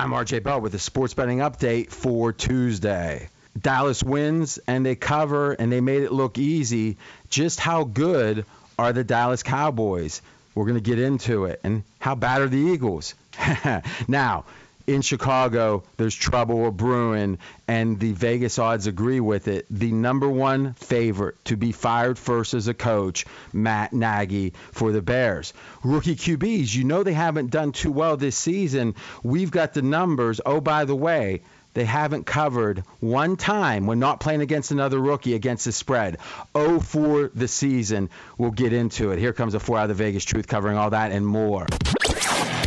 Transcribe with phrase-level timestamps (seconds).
[0.00, 3.28] I'm RJ Bell with a sports betting update for Tuesday.
[3.60, 6.96] Dallas wins and they cover and they made it look easy.
[7.28, 8.46] Just how good
[8.78, 10.22] are the Dallas Cowboys?
[10.54, 11.60] We're going to get into it.
[11.64, 13.14] And how bad are the Eagles?
[14.08, 14.46] now,
[14.86, 19.66] in Chicago, there's trouble brewing, and the Vegas odds agree with it.
[19.70, 25.02] The number one favorite to be fired first as a coach, Matt Nagy for the
[25.02, 25.52] Bears.
[25.84, 28.94] Rookie QBs, you know they haven't done too well this season.
[29.22, 30.40] We've got the numbers.
[30.44, 31.42] Oh, by the way,
[31.74, 36.18] they haven't covered one time when not playing against another rookie against the spread.
[36.54, 38.10] Oh, for the season.
[38.38, 39.18] We'll get into it.
[39.18, 41.66] Here comes a four out of the Vegas truth covering all that and more.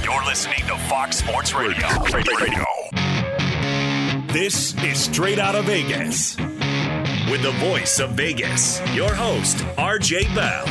[0.03, 1.88] You're listening to Fox Sports Radio.
[2.13, 2.66] Radio.
[4.34, 6.38] This is Straight Out of Vegas.
[7.30, 10.66] With the voice of Vegas, your host, RJ Bell.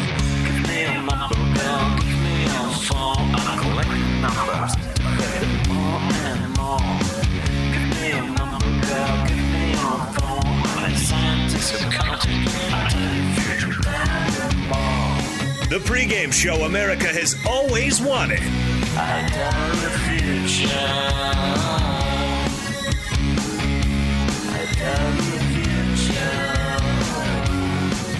[16.12, 18.38] The pregame show America has always wanted.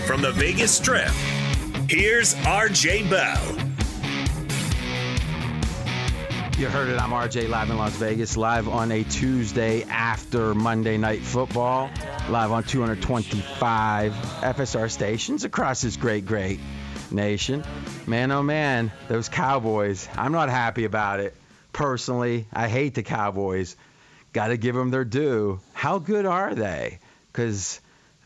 [0.07, 1.11] From the Vegas Strip,
[1.91, 3.59] here's RJ Bell.
[6.59, 6.99] You heard it.
[6.99, 11.91] I'm RJ live in Las Vegas, live on a Tuesday after Monday Night Football,
[12.31, 16.59] live on 225 FSR stations across this great, great
[17.13, 17.65] nation.
[18.07, 20.09] Man, oh man, those Cowboys.
[20.17, 21.35] I'm not happy about it.
[21.73, 23.77] Personally, I hate the Cowboys.
[24.33, 25.61] Got to give them their due.
[25.73, 26.99] How good are they?
[27.31, 27.81] Because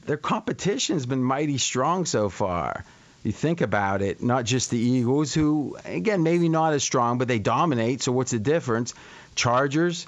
[0.06, 2.84] their competition's been mighty strong so far.
[3.24, 7.26] You think about it, not just the Eagles, who, again, maybe not as strong, but
[7.26, 8.02] they dominate.
[8.02, 8.94] So what's the difference?
[9.34, 10.06] Chargers,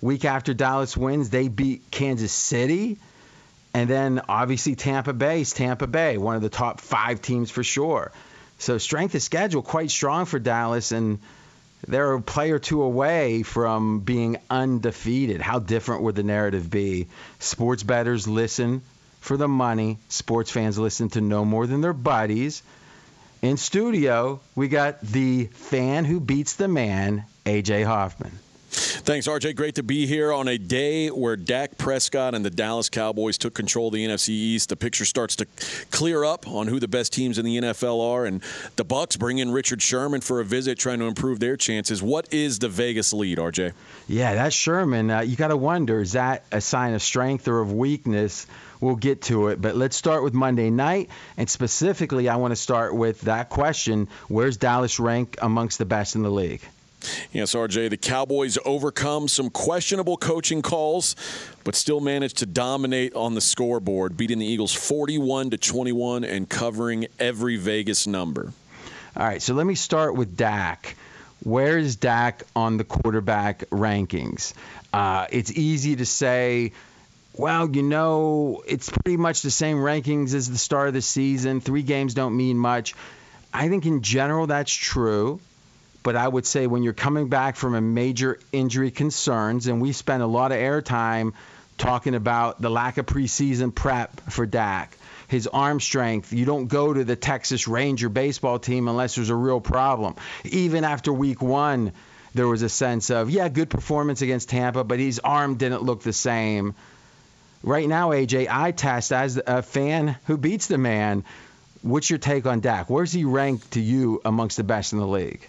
[0.00, 2.98] week after Dallas wins, they beat Kansas City.
[3.72, 7.62] And then obviously Tampa Bay is Tampa Bay, one of the top five teams for
[7.62, 8.10] sure.
[8.58, 11.18] So strength of schedule quite strong for Dallas, and
[11.86, 15.40] they're a play or two away from being undefeated.
[15.40, 17.06] How different would the narrative be?
[17.38, 18.82] Sports bettors listen
[19.20, 19.98] for the money.
[20.08, 22.62] Sports fans listen to no more than their buddies.
[23.40, 28.38] In studio, we got the fan who beats the man, AJ Hoffman.
[28.70, 29.56] Thanks, RJ.
[29.56, 33.52] Great to be here on a day where Dak Prescott and the Dallas Cowboys took
[33.52, 34.68] control of the NFC East.
[34.68, 35.46] The picture starts to
[35.90, 38.40] clear up on who the best teams in the NFL are, and
[38.76, 42.00] the Bucks bring in Richard Sherman for a visit, trying to improve their chances.
[42.00, 43.72] What is the Vegas lead, RJ?
[44.06, 45.10] Yeah, that's Sherman.
[45.10, 48.46] Uh, you got to wonder is that a sign of strength or of weakness?
[48.80, 52.56] We'll get to it, but let's start with Monday night, and specifically, I want to
[52.56, 56.62] start with that question: Where's Dallas rank amongst the best in the league?
[57.32, 61.16] Yes, RJ, the Cowboys overcome some questionable coaching calls,
[61.64, 66.48] but still managed to dominate on the scoreboard, beating the Eagles 41 to 21 and
[66.48, 68.52] covering every Vegas number.
[69.16, 70.96] All right, so let me start with Dak.
[71.42, 74.52] Where is Dak on the quarterback rankings?
[74.92, 76.72] Uh, it's easy to say,
[77.36, 81.60] well, you know, it's pretty much the same rankings as the start of the season.
[81.60, 82.94] Three games don't mean much.
[83.52, 85.40] I think in general that's true
[86.02, 89.92] but I would say when you're coming back from a major injury concerns, and we
[89.92, 91.32] spent a lot of airtime
[91.78, 94.96] talking about the lack of preseason prep for Dak,
[95.28, 96.32] his arm strength.
[96.32, 100.16] You don't go to the Texas Ranger baseball team unless there's a real problem.
[100.44, 101.92] Even after week one,
[102.34, 106.02] there was a sense of, yeah, good performance against Tampa, but his arm didn't look
[106.02, 106.74] the same.
[107.62, 111.24] Right now, AJ, I test as a fan who beats the man.
[111.82, 112.88] What's your take on Dak?
[112.88, 115.46] Where's he ranked to you amongst the best in the league?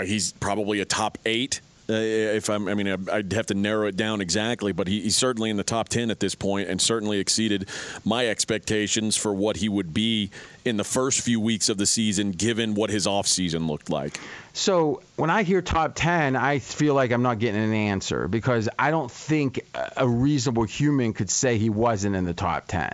[0.00, 1.60] He's probably a top eight.
[1.90, 5.16] Uh, if I'm, I mean, I'd have to narrow it down exactly, but he, he's
[5.16, 7.68] certainly in the top 10 at this point and certainly exceeded
[8.04, 10.30] my expectations for what he would be
[10.64, 14.20] in the first few weeks of the season, given what his offseason looked like.
[14.52, 18.68] So when I hear top 10, I feel like I'm not getting an answer because
[18.78, 19.60] I don't think
[19.96, 22.92] a reasonable human could say he wasn't in the top 10.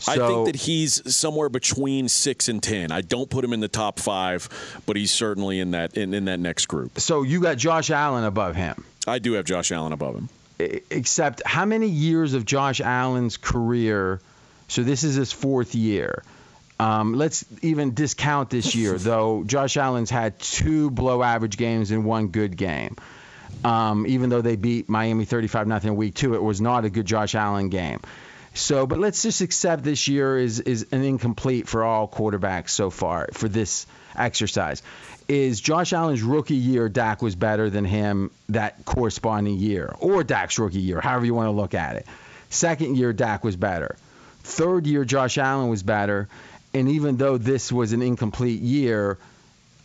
[0.00, 2.92] So, I think that he's somewhere between six and ten.
[2.92, 4.48] I don't put him in the top five,
[4.86, 7.00] but he's certainly in that in, in that next group.
[7.00, 8.84] So you got Josh Allen above him.
[9.06, 10.28] I do have Josh Allen above him.
[10.58, 14.20] Except how many years of Josh Allen's career?
[14.68, 16.22] So this is his fourth year.
[16.78, 19.44] Um, let's even discount this year, though.
[19.44, 22.96] Josh Allen's had two below average games and one good game.
[23.64, 26.90] Um, even though they beat Miami 35 0 in week two, it was not a
[26.90, 28.00] good Josh Allen game.
[28.54, 32.90] So, but let's just accept this year is is an incomplete for all quarterbacks so
[32.90, 34.82] far for this exercise.
[35.28, 40.58] Is Josh Allen's rookie year Dak was better than him that corresponding year, or Dak's
[40.58, 42.06] rookie year, however you want to look at it.
[42.50, 43.96] Second year Dak was better.
[44.42, 46.28] Third year Josh Allen was better,
[46.74, 49.16] and even though this was an incomplete year,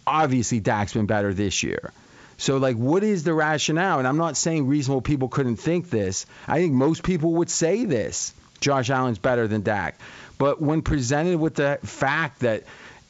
[0.06, 1.94] obviously Dak's been better this year.
[2.38, 4.00] So, like, what is the rationale?
[4.00, 6.26] And I'm not saying reasonable people couldn't think this.
[6.48, 8.34] I think most people would say this.
[8.60, 10.00] Josh Allen's better than Dak.
[10.38, 12.64] But when presented with the fact that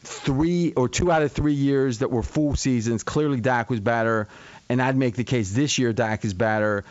[0.04, 4.28] three or two out of three years that were full seasons, clearly Dak was better,
[4.70, 6.86] and I'd make the case this year Dak is better.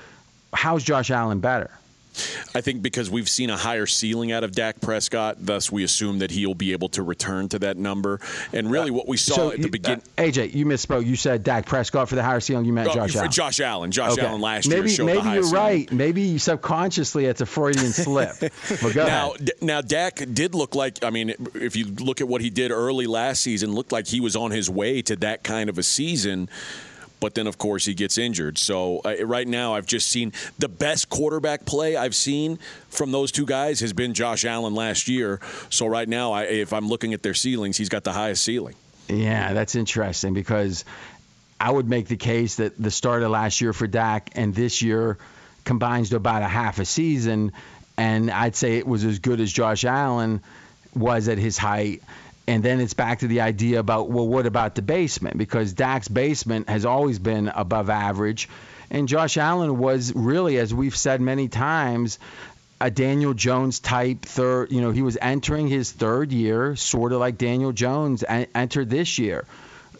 [0.52, 1.70] How's Josh Allen better?
[2.54, 6.18] I think because we've seen a higher ceiling out of Dak Prescott, thus we assume
[6.20, 8.20] that he'll be able to return to that number.
[8.52, 11.06] And really, what we saw so at the beginning, uh, AJ, you misspoke.
[11.06, 12.64] You said Dak Prescott for the higher ceiling.
[12.64, 13.30] You meant oh, Josh Allen.
[13.30, 13.90] Josh Allen.
[13.90, 14.26] Josh okay.
[14.26, 15.62] Allen last maybe, year showed maybe the you're ceiling.
[15.62, 15.92] right.
[15.92, 18.36] Maybe subconsciously it's a Freudian slip.
[18.96, 19.50] Now, ahead.
[19.60, 21.04] now Dak did look like.
[21.04, 24.20] I mean, if you look at what he did early last season, looked like he
[24.20, 26.48] was on his way to that kind of a season
[27.20, 28.58] but then of course he gets injured.
[28.58, 32.58] So uh, right now I've just seen the best quarterback play I've seen
[32.88, 35.40] from those two guys has been Josh Allen last year.
[35.70, 38.74] So right now I, if I'm looking at their ceilings, he's got the highest ceiling.
[39.08, 40.84] Yeah, that's interesting because
[41.60, 44.82] I would make the case that the start of last year for Dak and this
[44.82, 45.18] year
[45.64, 47.52] combines to about a half a season,
[47.96, 50.42] and I'd say it was as good as Josh Allen
[50.94, 52.02] was at his height.
[52.48, 55.36] And then it's back to the idea about, well, what about the basement?
[55.36, 58.48] Because Dak's basement has always been above average.
[58.90, 62.20] And Josh Allen was really, as we've said many times,
[62.80, 64.70] a Daniel Jones type third.
[64.70, 69.18] You know, he was entering his third year, sort of like Daniel Jones entered this
[69.18, 69.44] year.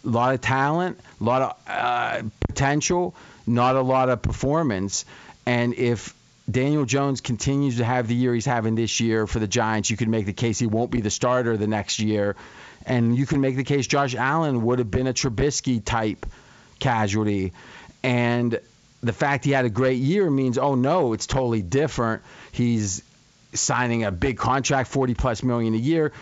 [0.05, 3.13] A lot of talent, a lot of uh, potential,
[3.45, 5.03] not a lot of performance.
[5.45, 6.13] And if
[6.49, 9.97] Daniel Jones continues to have the year he's having this year for the Giants, you
[9.97, 12.35] could make the case he won't be the starter the next year.
[12.85, 16.25] And you can make the case Josh Allen would have been a Trubisky type
[16.79, 17.51] casualty.
[18.01, 18.59] And
[19.03, 22.23] the fact he had a great year means, oh no, it's totally different.
[22.53, 23.03] He's
[23.53, 26.13] signing a big contract, 40 plus million a year.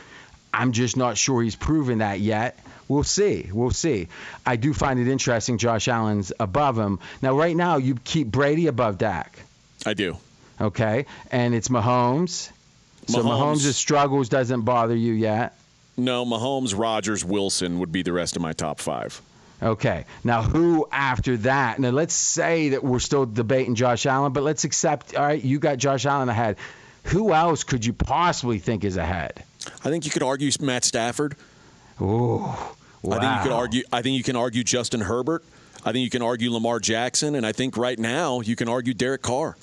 [0.52, 2.58] I'm just not sure he's proven that yet.
[2.88, 3.50] We'll see.
[3.52, 4.08] We'll see.
[4.46, 7.00] I do find it interesting Josh Allen's above him.
[7.22, 9.38] Now, right now, you keep Brady above Dak.
[9.86, 10.18] I do.
[10.60, 12.52] Okay, and it's Mahomes.
[13.08, 13.58] So Mahomes.
[13.58, 15.58] Mahomes' struggles doesn't bother you yet.
[15.98, 19.22] No, Mahomes, Rodgers, Wilson would be the rest of my top five.
[19.64, 20.06] Okay.
[20.24, 21.80] Now, who after that?
[21.80, 25.16] Now, let's say that we're still debating Josh Allen, but let's accept.
[25.16, 26.58] All right, you got Josh Allen ahead.
[27.06, 29.44] Who else could you possibly think is ahead?
[29.84, 31.36] I think you could argue Matt Stafford.
[32.02, 33.84] Ooh, I think you could argue.
[33.94, 35.44] I think you can argue Justin Herbert.
[35.86, 38.94] I think you can argue Lamar Jackson, and I think right now you can argue
[38.94, 39.56] Derek Carr.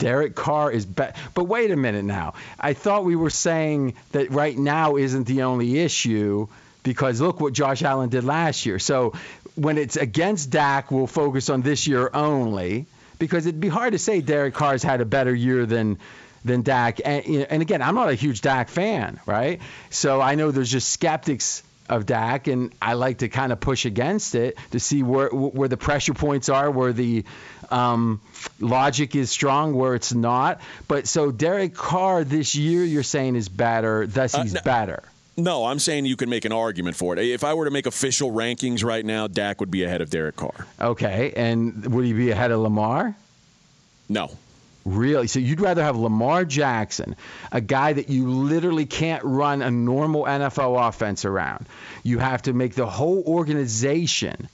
[0.00, 1.12] Derek Carr is better.
[1.34, 2.34] But wait a minute now.
[2.58, 6.48] I thought we were saying that right now isn't the only issue
[6.82, 8.78] because look what Josh Allen did last year.
[8.78, 9.12] So
[9.54, 12.86] when it's against Dak, we'll focus on this year only
[13.18, 15.98] because it'd be hard to say Derek Carr's had a better year than
[16.42, 17.00] than Dak.
[17.04, 19.60] And, and again, I'm not a huge Dak fan, right?
[19.90, 23.84] So I know there's just skeptics of Dak, and I like to kind of push
[23.84, 27.24] against it to see where where the pressure points are, where the
[27.70, 28.20] um,
[28.58, 30.60] logic is strong, where it's not.
[30.88, 35.02] But so Derek Carr this year, you're saying is better, thus Uh, he's no- better.
[35.36, 37.24] No, I'm saying you can make an argument for it.
[37.24, 40.36] If I were to make official rankings right now, Dak would be ahead of Derek
[40.36, 40.66] Carr.
[40.78, 43.14] Okay, and would he be ahead of Lamar?
[44.08, 44.36] No.
[44.84, 45.28] Really?
[45.28, 47.16] So you'd rather have Lamar Jackson,
[47.52, 51.66] a guy that you literally can't run a normal NFL offense around.
[52.02, 54.48] You have to make the whole organization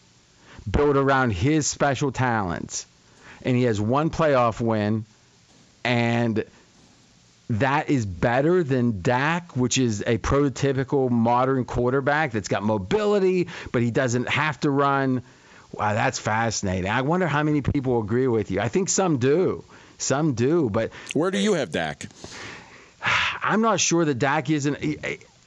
[0.71, 2.87] build around his special talents.
[3.43, 5.05] And he has one playoff win,
[5.85, 6.45] and
[7.51, 13.83] that is better than Dak, which is a prototypical modern quarterback that's got mobility, but
[13.83, 15.23] he doesn't have to run.
[15.73, 16.91] Wow, that's fascinating.
[16.91, 18.61] I wonder how many people agree with you.
[18.61, 19.65] I think some do.
[19.99, 22.07] Some do, but Where do you have Dak?
[23.43, 24.79] I'm not sure that Dak isn't.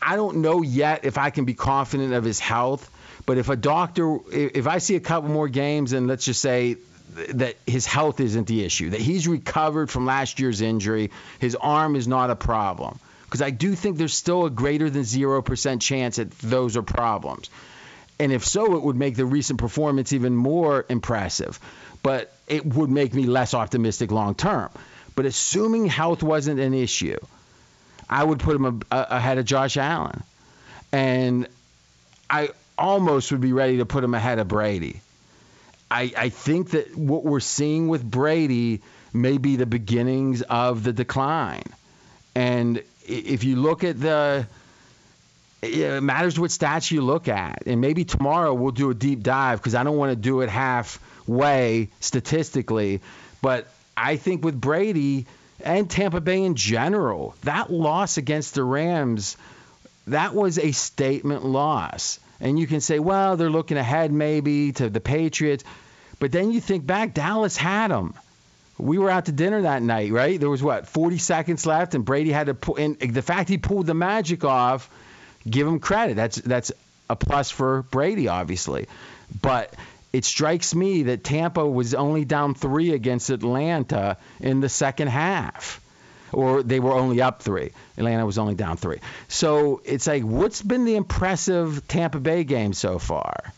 [0.01, 2.89] I don't know yet if I can be confident of his health.
[3.25, 6.77] But if a doctor, if I see a couple more games, and let's just say
[7.15, 11.95] that his health isn't the issue, that he's recovered from last year's injury, his arm
[11.95, 12.99] is not a problem.
[13.25, 17.49] Because I do think there's still a greater than 0% chance that those are problems.
[18.19, 21.59] And if so, it would make the recent performance even more impressive.
[22.01, 24.69] But it would make me less optimistic long term.
[25.15, 27.17] But assuming health wasn't an issue,
[28.09, 30.23] I would put him a, uh, ahead of Josh Allen.
[30.91, 31.47] And
[32.29, 35.01] I almost would be ready to put him ahead of Brady.
[35.91, 38.81] I, I think that what we're seeing with Brady
[39.13, 41.63] may be the beginnings of the decline.
[42.35, 44.47] And if you look at the
[45.61, 47.63] it matters what stats you look at.
[47.65, 50.49] And maybe tomorrow we'll do a deep dive because I don't want to do it
[50.49, 53.01] halfway statistically.
[53.41, 53.67] But
[53.97, 55.25] I think with Brady
[55.61, 59.35] and Tampa Bay in general, that loss against the Rams,
[60.07, 62.19] that was a statement loss.
[62.39, 65.63] And you can say, well, they're looking ahead maybe to the Patriots.
[66.19, 68.13] But then you think back, Dallas had them.
[68.77, 70.39] We were out to dinner that night, right?
[70.39, 72.77] There was what, 40 seconds left, and Brady had to pull.
[72.77, 74.89] And the fact he pulled the magic off,
[75.49, 76.15] give him credit.
[76.15, 76.71] That's that's
[77.09, 78.87] a plus for Brady, obviously.
[79.41, 79.73] But
[80.13, 85.81] it strikes me that Tampa was only down three against Atlanta in the second half.
[86.31, 87.71] Or they were only up three.
[87.97, 88.99] Atlanta was only down three.
[89.27, 93.53] So it's like, what's been the impressive Tampa Bay game so far?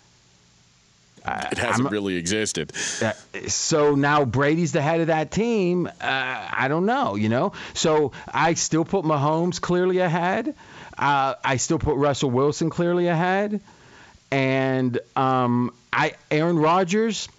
[1.23, 2.73] It hasn't really existed.
[3.01, 3.13] Uh,
[3.47, 5.85] so now Brady's the head of that team.
[5.87, 7.53] Uh, I don't know, you know.
[7.73, 10.55] So I still put Mahomes clearly ahead.
[10.97, 13.61] Uh, I still put Russell Wilson clearly ahead,
[14.31, 17.29] and um, I Aaron Rodgers.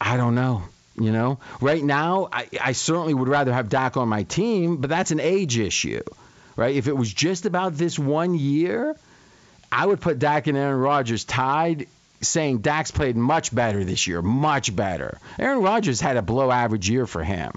[0.00, 0.62] I don't know.
[0.96, 4.88] You know, right now I, I certainly would rather have Dak on my team, but
[4.88, 6.02] that's an age issue,
[6.54, 6.74] right?
[6.74, 8.96] If it was just about this one year,
[9.72, 11.88] I would put Dak and Aaron Rodgers tied,
[12.20, 15.18] saying Dak's played much better this year, much better.
[15.36, 17.50] Aaron Rodgers had a below average year for him.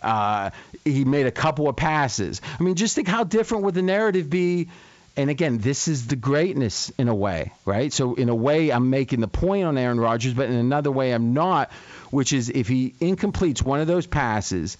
[0.00, 0.50] Uh,
[0.84, 2.40] he made a couple of passes.
[2.58, 4.68] I mean, just think how different would the narrative be?
[5.16, 7.92] And again, this is the greatness in a way, right?
[7.92, 11.12] So in a way, I'm making the point on Aaron Rodgers, but in another way,
[11.12, 11.70] I'm not.
[12.10, 14.76] Which is if he incompletes one of those passes,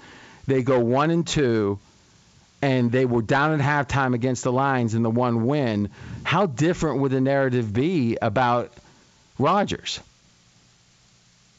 [0.47, 1.79] they go one and two,
[2.61, 5.91] and they were down at halftime against the Lions in the one win.
[6.25, 8.73] How different would the narrative be about
[9.39, 10.01] Rodgers?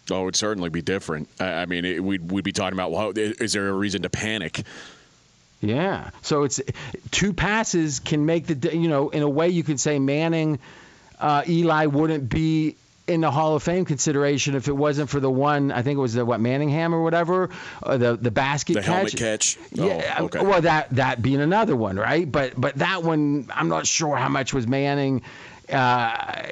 [0.10, 1.30] Oh, it would certainly be different.
[1.40, 4.10] I, I mean, it, we'd, we'd be talking about, well, is there a reason to
[4.10, 4.63] panic?
[5.62, 6.10] Yeah.
[6.22, 6.60] So it's
[7.12, 10.60] two passes can make the you know in a way you could say Manning,
[11.20, 12.75] uh, Eli wouldn't be
[13.08, 16.01] in the Hall of Fame consideration if it wasn't for the one I think it
[16.01, 17.50] was the what Manningham or whatever
[17.84, 18.96] uh, the the basket catch The catch.
[18.96, 19.58] helmet catch?
[19.79, 20.17] Oh, Yeah.
[20.22, 20.39] okay.
[20.46, 22.31] Well, that that being another one, right?
[22.31, 25.24] But but that one I'm not sure how much was Manning.
[25.72, 26.43] Uh,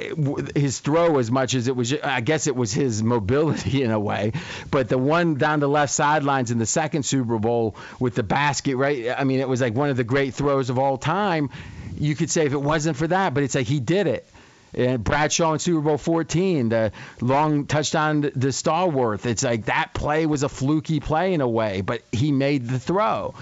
[0.55, 3.99] his throw as much as it was, I guess it was his mobility in a
[3.99, 4.31] way.
[4.71, 8.77] But the one down the left sidelines in the second Super Bowl with the basket,
[8.77, 9.09] right?
[9.17, 11.49] I mean, it was like one of the great throws of all time.
[11.97, 14.28] You could say if it wasn't for that, but it's like he did it.
[14.73, 19.25] And Bradshaw in Super Bowl 14, the long touchdown to Stallworth.
[19.25, 22.79] It's like that play was a fluky play in a way, but he made the
[22.79, 23.33] throw.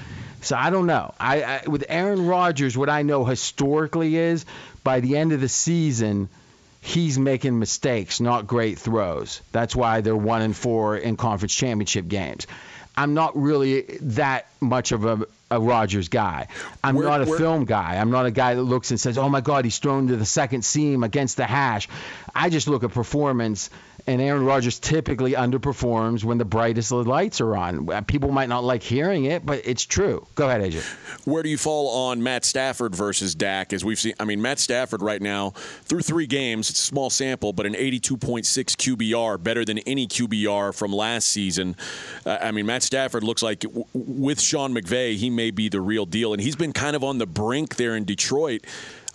[0.42, 1.14] So I don't know.
[1.20, 4.46] I, I with Aaron Rodgers, what I know historically is
[4.84, 6.30] by the end of the season,
[6.82, 9.42] he's making mistakes, not great throws.
[9.52, 12.48] That's why they're one and four in conference championship games.
[12.96, 16.48] I'm not really that much of a, a Rodgers guy.
[16.84, 17.96] I'm Where- not a where- film guy.
[17.98, 20.26] I'm not a guy that looks and says, "Oh my God, he's thrown to the
[20.26, 21.88] second seam against the hash."
[22.36, 23.70] I just look at performance,
[24.08, 27.90] and Aaron Rodgers typically underperforms when the brightest lights are on.
[27.92, 30.26] Uh, People might not like hearing it, but it's true.
[30.36, 30.82] Go ahead, AJ.
[31.26, 33.74] Where do you fall on Matt Stafford versus Dak?
[33.74, 35.52] As we've seen, I mean, Matt Stafford right now
[35.84, 38.44] through three games, it's a small sample, but an 82.6
[38.76, 41.76] QBR, better than any QBR from last season.
[42.26, 45.82] Uh, I mean, Matt Stafford looks like w- with Sean McVay, he may be the
[45.82, 48.66] real deal, and he's been kind of on the brink there in Detroit.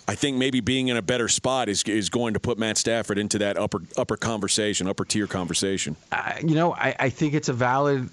[0.07, 3.17] I think maybe being in a better spot is is going to put Matt Stafford
[3.17, 5.95] into that upper upper conversation, upper tier conversation.
[6.11, 8.09] Uh, you know, I, I think it's a valid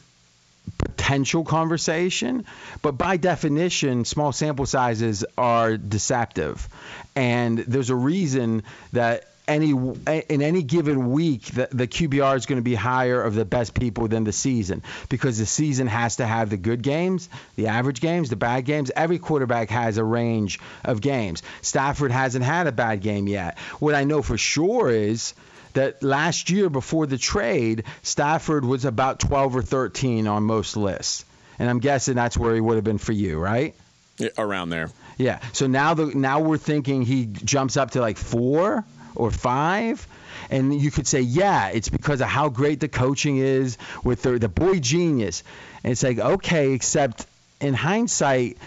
[0.79, 2.45] potential conversation,
[2.83, 6.69] but by definition, small sample sizes are deceptive.
[7.17, 12.59] And there's a reason that any in any given week the, the QBR is going
[12.59, 16.27] to be higher of the best people than the season because the season has to
[16.27, 18.91] have the good games, the average games, the bad games.
[18.95, 21.43] Every quarterback has a range of games.
[21.63, 23.59] Stafford hasn't had a bad game yet.
[23.79, 25.35] What I know for sure is
[25.73, 31.25] that last year before the trade, Stafford was about 12 or 13 on most lists.
[31.59, 33.75] And I'm guessing that's where he would have been for you, right?
[34.19, 34.91] Yeah, Around there.
[35.17, 35.41] Yeah.
[35.53, 38.85] So now the now we're thinking he jumps up to like 4
[39.21, 40.07] or 5
[40.51, 44.39] and you could say, yeah, it's because of how great the coaching is with the,
[44.39, 45.43] the boy genius.
[45.85, 47.27] And it's like, okay, except
[47.61, 48.59] in hindsight,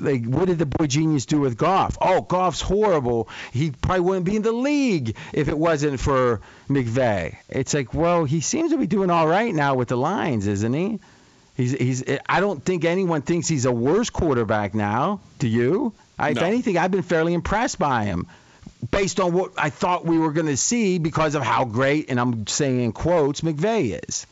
[0.00, 1.96] like what did the boy genius do with Goff?
[2.00, 3.28] Oh, Goff's horrible.
[3.52, 7.36] He probably wouldn't be in the league if it wasn't for McVay.
[7.48, 10.72] It's like, well, he seems to be doing all right now with the Lions, isn't
[10.72, 11.00] he?
[11.56, 12.04] He's he's.
[12.28, 15.20] I don't think anyone thinks he's a worse quarterback now.
[15.40, 15.92] Do you?
[16.16, 18.28] I, If anything, I've been fairly impressed by him,
[18.90, 22.20] based on what I thought we were going to see because of how great, and
[22.20, 24.26] I'm saying in quotes, McVay is.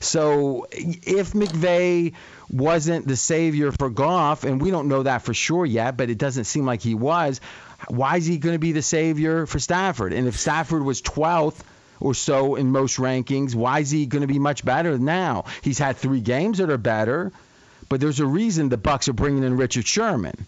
[0.00, 2.14] So if McVay
[2.50, 6.18] wasn't the savior for Goff, and we don't know that for sure yet, but it
[6.18, 7.40] doesn't seem like he was,
[7.88, 10.12] why is he going to be the savior for Stafford?
[10.12, 11.60] And if Stafford was 12th
[11.98, 15.44] or so in most rankings, why is he going to be much better now?
[15.62, 17.32] He's had three games that are better,
[17.88, 20.46] but there's a reason the Bucks are bringing in Richard Sherman.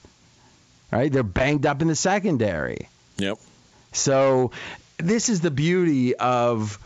[0.90, 1.12] Right?
[1.12, 2.88] They're banged up in the secondary.
[3.18, 3.38] Yep.
[3.92, 4.52] So
[4.98, 6.78] this is the beauty of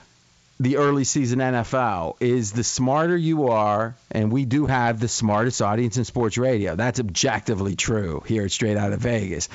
[0.61, 5.61] the early season NFL is the smarter you are, and we do have the smartest
[5.61, 6.77] audience in sports radio.
[6.77, 9.49] That's objectively true here at Straight Out of Vegas.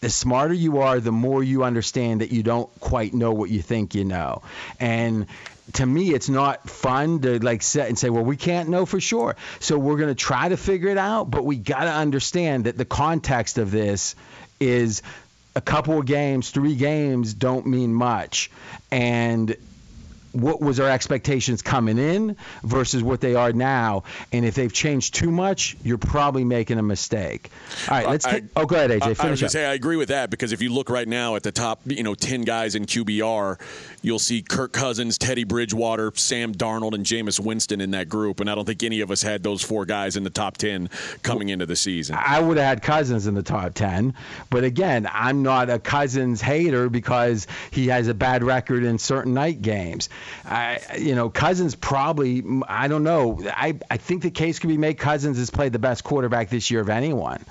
[0.00, 3.62] The smarter you are, the more you understand that you don't quite know what you
[3.62, 4.42] think you know.
[4.80, 5.26] And
[5.74, 9.00] to me, it's not fun to like sit and say, well, we can't know for
[9.00, 9.36] sure.
[9.60, 12.76] So we're going to try to figure it out, but we got to understand that
[12.76, 14.16] the context of this
[14.58, 15.02] is
[15.56, 18.50] a couple of games, three games don't mean much.
[18.92, 19.56] And
[20.32, 24.02] what was our expectations coming in versus what they are now.
[24.32, 27.50] And if they've changed too much, you're probably making a mistake.
[27.88, 28.44] All right, let's I- take.
[28.54, 29.02] Oh, go ahead, AJ.
[29.02, 29.40] I- I, Finish was up.
[29.40, 31.80] gonna say I agree with that because if you look right now at the top,
[31.86, 33.58] you know, ten guys in QBR,
[34.06, 38.48] you'll see Kirk Cousins, Teddy Bridgewater, Sam Darnold, and Jameis Winston in that group, and
[38.48, 40.88] I don't think any of us had those four guys in the top ten
[41.22, 42.16] coming into the season.
[42.18, 44.14] I would have had Cousins in the top 10.
[44.50, 49.34] But again, I'm not a Cousins hater because he has a bad record in certain
[49.34, 50.08] night games.
[50.44, 53.40] I, you know, Cousins probably, I don't know.
[53.44, 56.70] I, I think the case could be made Cousins has played the best quarterback this
[56.70, 57.44] year of anyone.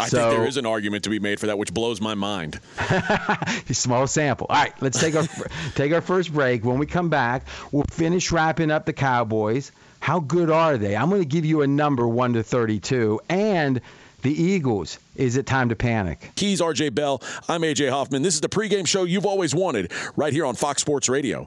[0.00, 2.14] I so- think there is an argument to be made for that, which blows my
[2.14, 2.60] mind.
[3.70, 4.46] Small sample.
[4.50, 5.24] All right, let's take our
[5.74, 6.64] take our first break.
[6.64, 9.72] When we come back, we'll finish wrapping up the Cowboys.
[10.00, 10.96] How good are they?
[10.96, 13.80] I'm going to give you a number 1 to 32 and
[14.20, 14.98] the Eagles.
[15.16, 16.32] Is it time to panic?
[16.34, 17.22] Keys, RJ Bell.
[17.48, 18.20] I'm AJ Hoffman.
[18.22, 21.46] This is the pregame show you've always wanted, right here on Fox Sports Radio.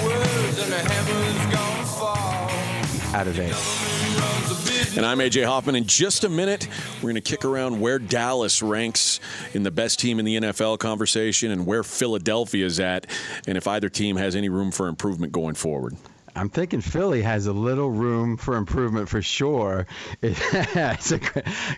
[3.13, 4.97] Out of Vegas.
[4.97, 5.75] And I'm AJ Hoffman.
[5.75, 9.19] In just a minute, we're going to kick around where Dallas ranks
[9.53, 13.07] in the best team in the NFL conversation and where Philadelphia is at,
[13.47, 15.95] and if either team has any room for improvement going forward.
[16.35, 19.87] I'm thinking Philly has a little room for improvement for sure.
[20.21, 21.19] it's a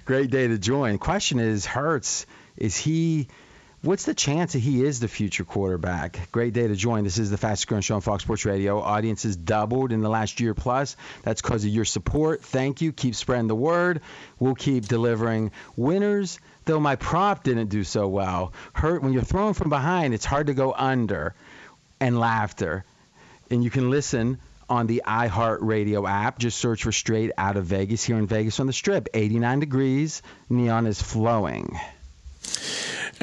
[0.06, 1.00] great day to join.
[1.00, 3.28] Question is, Hurts, is he
[3.84, 6.32] What's the chance that he is the future quarterback?
[6.32, 7.04] Great day to join.
[7.04, 8.80] This is the fastest growing show on Fox Sports Radio.
[8.80, 10.96] Audience has doubled in the last year plus.
[11.24, 12.42] That's because of your support.
[12.44, 12.94] Thank you.
[12.94, 14.00] Keep spreading the word.
[14.40, 16.40] We'll keep delivering winners.
[16.64, 18.54] Though my prop didn't do so well.
[18.72, 21.36] Hurt when you're thrown from behind, it's hard to go under
[22.00, 22.86] and laughter.
[23.52, 24.38] And you can listen
[24.70, 26.40] on the iHeartRadio app.
[26.40, 29.10] Just search for Straight Out of Vegas here in Vegas on the Strip.
[29.14, 30.22] 89 degrees.
[30.50, 31.78] Neon is flowing.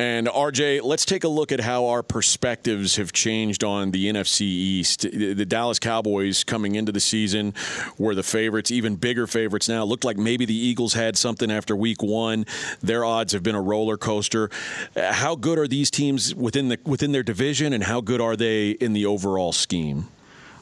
[0.01, 4.41] And RJ, let's take a look at how our perspectives have changed on the NFC
[4.41, 5.03] East.
[5.03, 7.53] The Dallas Cowboys coming into the season
[7.99, 9.83] were the favorites, even bigger favorites now.
[9.83, 12.47] It looked like maybe the Eagles had something after week one.
[12.81, 14.49] Their odds have been a roller coaster.
[14.97, 18.71] How good are these teams within the within their division, and how good are they
[18.71, 20.09] in the overall scheme?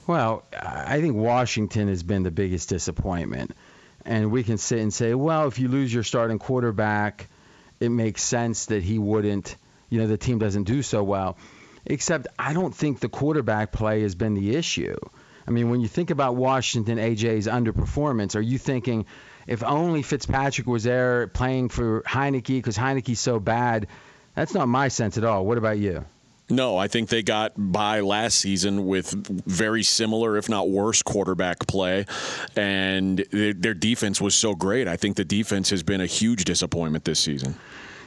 [0.09, 3.55] Well, I think Washington has been the biggest disappointment.
[4.05, 7.29] And we can sit and say, well, if you lose your starting quarterback,
[7.81, 9.57] it makes sense that he wouldn't,
[9.89, 11.37] you know, the team doesn't do so well.
[11.87, 14.97] Except I don't think the quarterback play has been the issue.
[15.47, 19.07] I mean, when you think about Washington AJ's underperformance, are you thinking
[19.47, 23.87] if only Fitzpatrick was there playing for Heinicke because Heinicke's so bad?
[24.35, 25.47] That's not my sense at all.
[25.47, 26.05] What about you?
[26.51, 29.11] No, I think they got by last season with
[29.47, 32.07] very similar, if not worse, quarterback play,
[32.57, 34.89] and their defense was so great.
[34.89, 37.55] I think the defense has been a huge disappointment this season.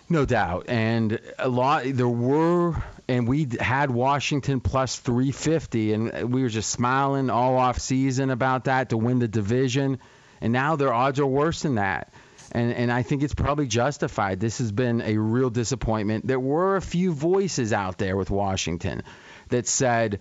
[0.09, 0.65] No doubt.
[0.67, 6.71] And a lot, there were, and we had Washington plus 350, and we were just
[6.71, 9.99] smiling all off season about that to win the division.
[10.41, 12.11] And now their odds are worse than that.
[12.51, 14.39] And, and I think it's probably justified.
[14.39, 16.27] This has been a real disappointment.
[16.27, 19.03] There were a few voices out there with Washington
[19.49, 20.19] that said,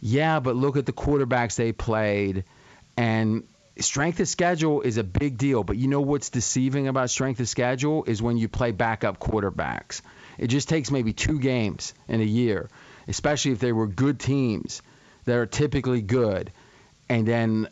[0.00, 2.44] yeah, but look at the quarterbacks they played.
[2.96, 3.44] And
[3.78, 7.48] strength of schedule is a big deal, but you know what's deceiving about strength of
[7.48, 10.02] schedule is when you play backup quarterbacks.
[10.38, 12.68] It just takes maybe two games in a year,
[13.08, 14.82] especially if they were good teams
[15.24, 16.52] that are typically good,
[17.08, 17.68] and then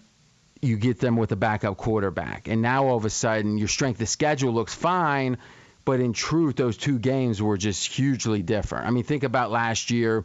[0.64, 2.48] you get them with a backup quarterback.
[2.48, 5.38] And now all of a sudden your strength of schedule looks fine,
[5.84, 8.86] but in truth those two games were just hugely different.
[8.86, 10.24] I mean, think about last year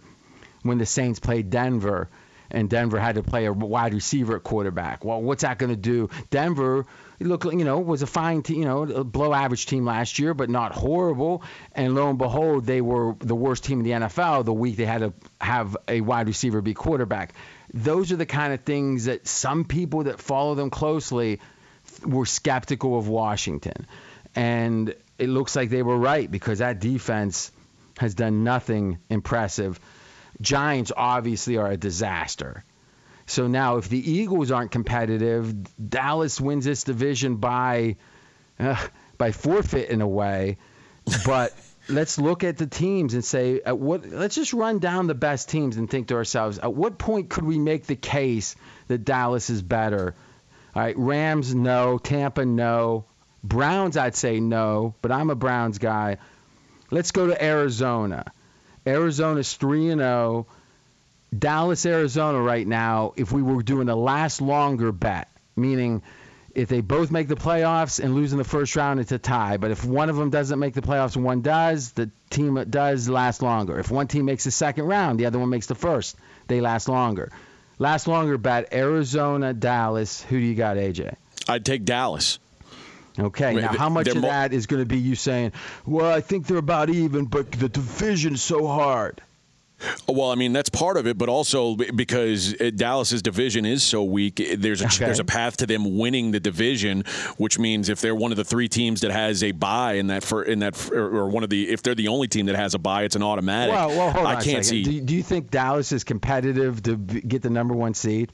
[0.64, 2.10] when the Saints played Denver
[2.52, 5.04] and Denver had to play a wide receiver at quarterback.
[5.06, 6.10] Well, what's that going to do?
[6.30, 6.86] Denver,
[7.20, 10.34] look, you know, was a fine team, you know, a below average team last year,
[10.34, 11.44] but not horrible.
[11.74, 14.86] And lo and behold, they were the worst team in the NFL the week they
[14.86, 17.34] had to have a wide receiver be quarterback.
[17.74, 21.40] Those are the kind of things that some people that follow them closely
[22.04, 23.86] were skeptical of Washington.
[24.36, 27.52] And it looks like they were right because that defense
[27.98, 29.80] has done nothing impressive
[30.42, 32.64] Giants obviously are a disaster.
[33.26, 35.54] So now, if the Eagles aren't competitive,
[35.90, 37.98] Dallas wins this division by
[38.60, 40.58] uh, by forfeit in a way.
[41.26, 41.54] But
[41.90, 44.06] let's look at the teams and say, at what?
[44.08, 47.44] Let's just run down the best teams and think to ourselves, at what point could
[47.44, 48.56] we make the case
[48.88, 50.16] that Dallas is better?
[50.76, 53.06] All right, Rams no, Tampa no,
[53.44, 56.18] Browns I'd say no, but I'm a Browns guy.
[56.92, 58.32] Let's go to Arizona.
[58.90, 60.48] Arizona's 3 and 0.
[61.38, 66.02] Dallas, Arizona right now, if we were doing a last longer bet, meaning
[66.56, 69.58] if they both make the playoffs and lose in the first round, it's a tie.
[69.58, 72.72] But if one of them doesn't make the playoffs and one does, the team that
[72.72, 73.80] does last longer.
[73.80, 76.90] If one team makes the second round, the other one makes the first, they last
[76.90, 77.32] longer.
[77.78, 80.22] Last longer bet, Arizona, Dallas.
[80.24, 81.16] Who do you got, AJ?
[81.48, 82.40] I'd take Dallas.
[83.18, 85.52] Okay, now how much of mo- that is going to be you saying,
[85.86, 89.22] well, I think they're about even, but the division's so hard?
[90.08, 94.04] Well, I mean that's part of it, but also because uh, Dallas's division is so
[94.04, 95.06] weak, eh, there's a okay.
[95.06, 97.04] there's a path to them winning the division,
[97.38, 100.24] which means if they're one of the three teams that has a buy in that
[100.24, 102.80] for in that or one of the if they're the only team that has a
[102.80, 103.74] buy, it's an automatic.
[103.74, 104.84] Well, well hold on I can't see.
[104.84, 108.34] Do, do you think Dallas is competitive to get the number one seed?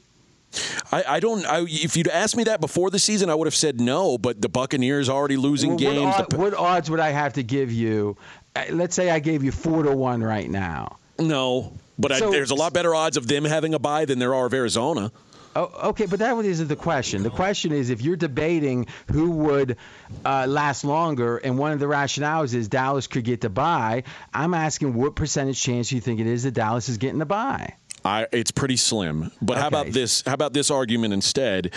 [0.91, 1.45] I, I don't.
[1.45, 4.17] I, if you'd asked me that before the season, I would have said no.
[4.17, 6.15] But the Buccaneers already losing well, games.
[6.15, 8.17] What, what, odds would I have to give you?
[8.55, 10.97] Uh, let's say I gave you four to one right now.
[11.19, 14.19] No, but so, I, there's a lot better odds of them having a bye than
[14.19, 15.11] there are of Arizona.
[15.57, 17.23] Oh, okay, but that isn't the question.
[17.23, 19.77] The question is if you're debating who would
[20.25, 24.03] uh, last longer, and one of the rationales is Dallas could get the buy.
[24.33, 27.25] I'm asking what percentage chance do you think it is that Dallas is getting the
[27.25, 27.75] bye?
[28.05, 29.31] I, it's pretty slim.
[29.41, 29.61] But okay.
[29.61, 30.23] how about this?
[30.25, 31.73] How about this argument instead?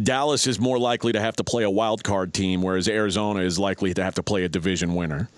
[0.00, 3.58] Dallas is more likely to have to play a wild card team, whereas Arizona is
[3.58, 5.28] likely to have to play a division winner.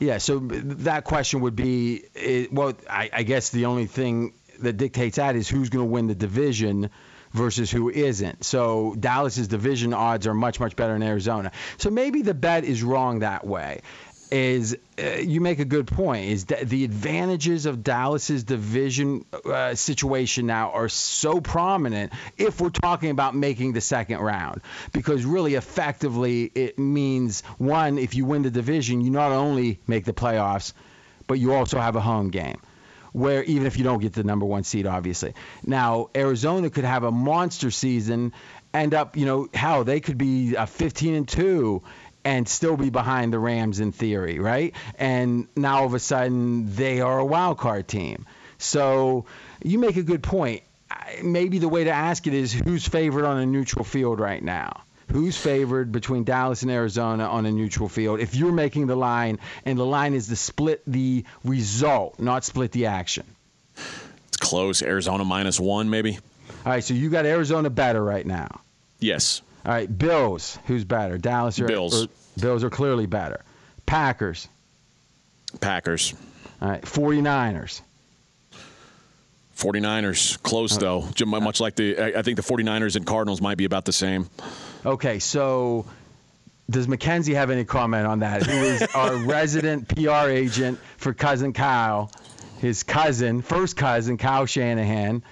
[0.00, 0.18] Yeah.
[0.18, 5.16] So that question would be, eh, well, I, I guess the only thing that dictates
[5.16, 6.88] that is who's going to win the division
[7.32, 8.44] versus who isn't.
[8.44, 11.52] So Dallas's division odds are much much better in Arizona.
[11.76, 13.82] So maybe the bet is wrong that way
[14.30, 19.74] is uh, you make a good point is that the advantages of Dallas's division uh,
[19.74, 24.60] situation now are so prominent if we're talking about making the second round.
[24.92, 30.04] Because really effectively it means one if you win the division you not only make
[30.04, 30.72] the playoffs
[31.26, 32.60] but you also have a home game
[33.12, 35.34] where even if you don't get the number 1 seed obviously.
[35.64, 38.32] Now Arizona could have a monster season
[38.74, 41.82] end up you know how they could be a 15 and 2
[42.24, 44.74] and still be behind the Rams in theory, right?
[44.98, 48.26] And now all of a sudden they are a wild card team.
[48.58, 49.24] So
[49.62, 50.62] you make a good point.
[51.22, 54.82] Maybe the way to ask it is who's favored on a neutral field right now?
[55.10, 58.20] Who's favored between Dallas and Arizona on a neutral field?
[58.20, 62.72] If you're making the line, and the line is to split the result, not split
[62.72, 63.24] the action.
[64.28, 64.82] It's close.
[64.82, 66.18] Arizona minus one, maybe.
[66.66, 68.60] All right, so you got Arizona better right now.
[68.98, 69.40] Yes.
[69.68, 70.58] All right, Bills.
[70.66, 71.18] Who's better?
[71.18, 72.04] Dallas or Bills?
[72.04, 72.08] Or,
[72.40, 73.44] Bills are clearly better.
[73.86, 74.48] Packers.
[75.60, 76.14] Packers.
[76.60, 77.82] All right, 49ers.
[79.56, 81.08] 49ers close uh, though
[81.40, 84.30] much like the i think the 49ers and cardinals might be about the same
[84.86, 85.84] okay so
[86.70, 91.52] does Mackenzie have any comment on that who is our resident pr agent for cousin
[91.52, 92.08] kyle
[92.58, 95.22] his cousin, first cousin, Kyle Shanahan,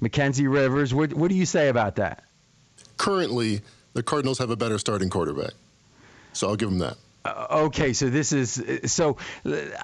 [0.00, 0.92] Mackenzie Rivers.
[0.92, 2.24] What, what do you say about that?
[2.96, 3.62] Currently,
[3.94, 5.52] the Cardinals have a better starting quarterback,
[6.32, 6.96] so I'll give them that.
[7.24, 9.16] Uh, okay, so this is so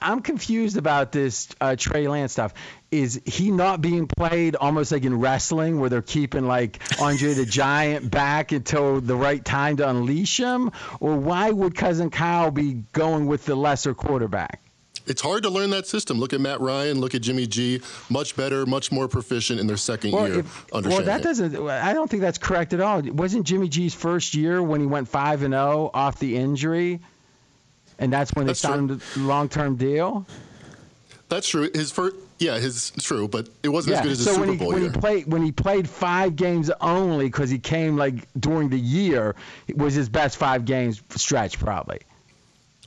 [0.03, 2.53] I'm confused about this uh, Trey Lance stuff.
[2.91, 7.47] Is he not being played almost like in wrestling, where they're keeping like Andre the
[7.47, 12.83] Giant back until the right time to unleash him, or why would Cousin Kyle be
[12.93, 14.60] going with the lesser quarterback?
[15.11, 16.21] It's hard to learn that system.
[16.21, 17.01] Look at Matt Ryan.
[17.01, 17.81] Look at Jimmy G.
[18.11, 21.21] Much better, much more proficient in their second well, year if, under Well, Shanahan.
[21.21, 21.69] that doesn't.
[21.69, 23.03] I don't think that's correct at all.
[23.03, 27.01] Wasn't Jimmy G's first year when he went five and zero off the injury,
[27.99, 30.27] and that's when That's they signed a long-term deal?
[31.29, 31.69] That's true.
[31.75, 34.53] His first, yeah, his true, but it wasn't as good as his so Super when
[34.53, 34.93] he Bowl when year.
[34.93, 39.35] he played when he played five games only because he came like during the year
[39.67, 41.99] it was his best five games stretch probably.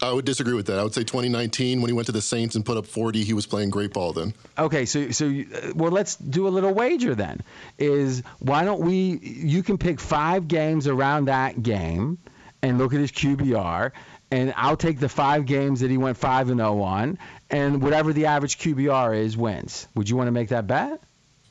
[0.01, 0.79] I would disagree with that.
[0.79, 3.33] I would say 2019 when he went to the Saints and put up 40, he
[3.33, 4.33] was playing great ball then.
[4.57, 7.41] Okay, so so you- well, let's do a little wager then.
[7.77, 9.17] Is why don't we?
[9.21, 12.17] You can pick five games around that game,
[12.61, 13.91] and look at his QBR,
[14.31, 17.17] and I'll take the five games that he went five and zero on,
[17.49, 19.87] and whatever the average QBR is wins.
[19.95, 21.01] Would you want to make that bet?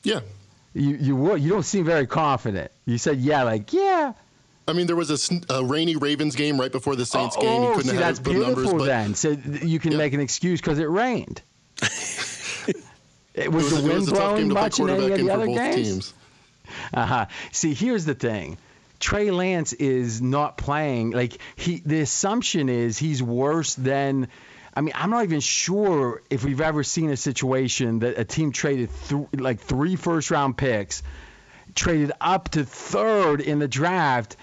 [0.03, 0.19] Yeah.
[0.75, 1.41] You you would.
[1.41, 2.71] You don't seem very confident.
[2.85, 4.13] You said yeah, like yeah.
[4.67, 7.61] I mean, there was a, a rainy Ravens game right before the Saints game.
[7.61, 9.15] He Oh, couldn't see, have that's good numbers, beautiful but then.
[9.15, 11.41] So you can make an excuse because it rained.
[13.33, 14.79] it was, was a- the it wind was a tough blowing game to play much
[14.79, 15.87] in any quarterback of in the for other both games?
[15.87, 16.13] teams.
[16.93, 17.25] Uh-huh.
[17.51, 18.57] See, here's the thing.
[18.99, 21.81] Trey Lance is not playing like he.
[21.85, 24.29] The assumption is he's worse than.
[24.75, 28.51] I mean, I'm not even sure if we've ever seen a situation that a team
[28.51, 31.03] traded th- like three first round picks,
[31.75, 34.35] traded up to third in the draft,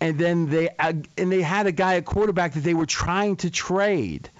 [0.00, 3.50] and then they and they had a guy at quarterback that they were trying to
[3.50, 4.30] trade.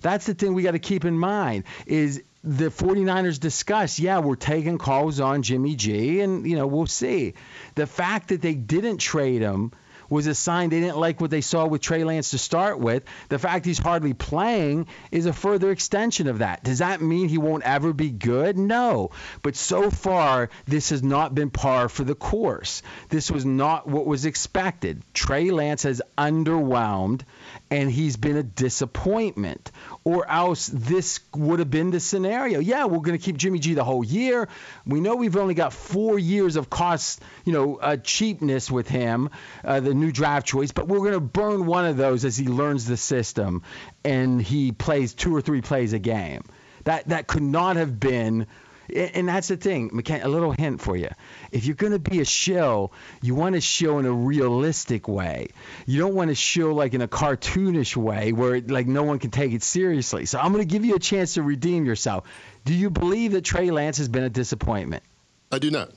[0.00, 4.36] That's the thing we got to keep in mind is the 49ers discussed, yeah, we're
[4.36, 7.34] taking calls on Jimmy G and you know, we'll see.
[7.74, 9.72] The fact that they didn't trade him
[10.08, 13.04] was a sign they didn't like what they saw with Trey Lance to start with.
[13.28, 16.64] The fact he's hardly playing is a further extension of that.
[16.64, 18.56] Does that mean he won't ever be good?
[18.56, 19.10] No.
[19.42, 22.82] But so far, this has not been par for the course.
[23.08, 25.02] This was not what was expected.
[25.12, 27.22] Trey Lance has underwhelmed
[27.70, 29.70] and he's been a disappointment.
[30.04, 32.60] Or else this would have been the scenario.
[32.60, 34.48] Yeah, we're going to keep Jimmy G the whole year.
[34.84, 39.30] We know we've only got four years of cost, you know, uh, cheapness with him,
[39.64, 42.46] uh, the new draft choice, but we're going to burn one of those as he
[42.46, 43.62] learns the system
[44.04, 46.42] and he plays two or three plays a game.
[46.84, 48.46] That that could not have been.
[48.92, 51.08] And that's the thing, McKen- a little hint for you.
[51.52, 52.90] If you're going to be a show,
[53.22, 55.48] you want to show in a realistic way.
[55.86, 59.30] You don't want to show like in a cartoonish way where like no one can
[59.30, 60.26] take it seriously.
[60.26, 62.24] So I'm going to give you a chance to redeem yourself.
[62.64, 65.02] Do you believe that Trey Lance has been a disappointment?
[65.50, 65.90] I do not.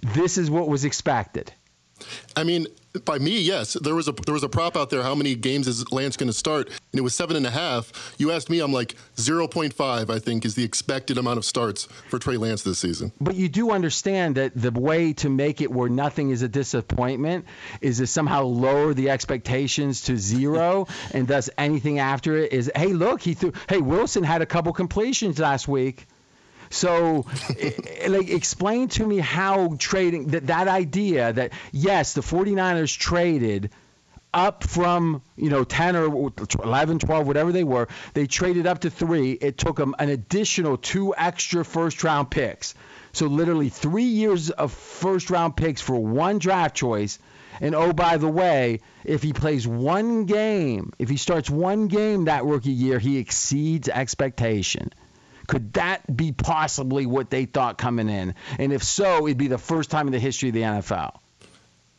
[0.00, 1.52] This is what was expected.
[2.36, 2.66] I mean,
[3.04, 3.74] by me, yes.
[3.74, 5.02] There was a there was a prop out there.
[5.02, 6.68] How many games is Lance going to start?
[6.68, 8.14] And it was seven and a half.
[8.18, 10.10] You asked me, I'm like zero point five.
[10.10, 13.12] I think is the expected amount of starts for Trey Lance this season.
[13.20, 17.44] But you do understand that the way to make it where nothing is a disappointment
[17.80, 22.88] is to somehow lower the expectations to zero, and thus anything after it is, hey,
[22.88, 23.52] look, he threw.
[23.68, 26.06] Hey, Wilson had a couple completions last week.
[26.70, 27.26] So,
[27.58, 33.70] eh, like, explain to me how trading that that idea that yes, the 49ers traded
[34.32, 36.30] up from you know 10 or
[36.62, 39.32] 11 12 whatever they were they traded up to three.
[39.32, 42.74] It took them an additional two extra first round picks.
[43.12, 47.18] So literally three years of first round picks for one draft choice.
[47.60, 52.26] And oh by the way if he plays one game if he starts one game
[52.26, 54.92] that rookie year he exceeds expectation
[55.48, 59.58] could that be possibly what they thought coming in and if so it'd be the
[59.58, 61.12] first time in the history of the nfl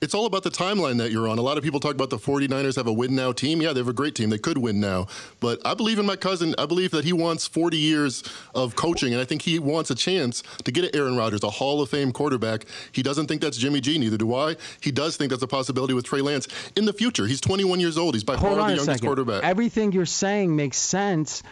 [0.01, 1.39] It's all about the timeline that you're on.
[1.39, 3.62] A lot of people talk about the 49ers have a win now team.
[3.62, 4.29] Yeah, they have a great team.
[4.29, 5.07] They could win now.
[5.41, 6.55] But I believe in my cousin.
[6.57, 8.23] I believe that he wants 40 years
[8.55, 11.49] of coaching, and I think he wants a chance to get at Aaron Rodgers, a
[11.49, 12.63] Hall of Fame quarterback.
[12.93, 14.55] He doesn't think that's Jimmy G, neither do I.
[14.79, 17.27] He does think that's a possibility with Trey Lance in the future.
[17.27, 18.13] He's 21 years old.
[18.13, 19.05] He's by Hold far the youngest second.
[19.05, 19.43] quarterback.
[19.43, 21.43] Everything you're saying makes sense.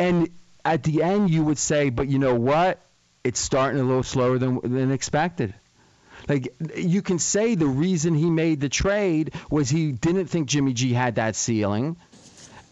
[0.00, 0.30] And
[0.64, 2.80] at the end, you would say, but you know what?
[3.22, 5.54] It's starting a little slower than, than expected.
[6.28, 10.72] Like, you can say the reason he made the trade was he didn't think Jimmy
[10.72, 11.96] G had that ceiling.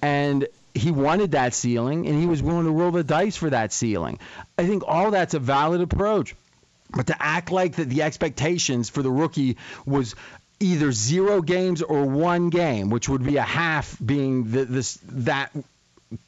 [0.00, 3.72] And he wanted that ceiling, and he was willing to roll the dice for that
[3.72, 4.18] ceiling.
[4.56, 6.34] I think all that's a valid approach.
[6.90, 10.14] But to act like that the expectations for the rookie was
[10.60, 15.50] either zero games or one game, which would be a half being the, this that